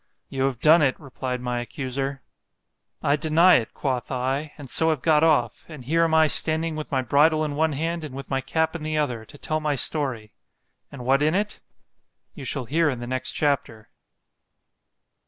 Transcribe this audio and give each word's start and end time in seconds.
You 0.29 0.45
have 0.45 0.59
done 0.59 0.81
it, 0.81 0.99
replied 0.99 1.41
my 1.41 1.59
accuser. 1.59 2.23
I 3.03 3.15
deny 3.15 3.57
it, 3.57 3.75
quoth 3.75 4.09
I, 4.11 4.51
and 4.57 4.67
so 4.67 4.89
have 4.89 5.03
got 5.03 5.23
off, 5.23 5.67
and 5.69 5.85
here 5.85 6.03
am 6.05 6.15
I 6.15 6.25
standing 6.25 6.75
with 6.75 6.89
my 6.89 7.03
bridle 7.03 7.45
in 7.45 7.55
one 7.55 7.73
hand, 7.73 8.03
and 8.03 8.15
with 8.15 8.27
my 8.27 8.41
cap 8.41 8.75
in 8.75 8.81
the 8.81 8.97
other, 8.97 9.25
to 9.25 9.37
tell 9.37 9.59
my 9.59 9.75
story.——And 9.75 11.05
what 11.05 11.21
in 11.21 11.35
it? 11.35 11.61
You 12.33 12.45
shall 12.45 12.65
hear 12.65 12.89
in 12.89 12.99
the 12.99 13.05
next 13.05 13.33
chapter. 13.33 13.91